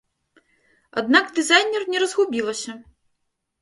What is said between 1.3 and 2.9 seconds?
дызайнер не разгубілася.